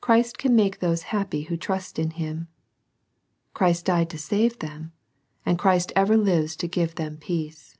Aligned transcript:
Christ 0.00 0.38
can 0.38 0.54
make 0.54 0.78
those 0.78 1.02
happy 1.10 1.42
who 1.42 1.56
trust 1.56 1.98
in 1.98 2.10
Him. 2.10 2.46
Christ 3.52 3.84
died 3.84 4.08
to 4.10 4.16
save 4.16 4.60
them, 4.60 4.92
and 5.44 5.58
Christ 5.58 5.92
ever 5.96 6.16
lives 6.16 6.54
to 6.54 6.68
give 6.68 6.94
them 6.94 7.16
peace. 7.16 7.76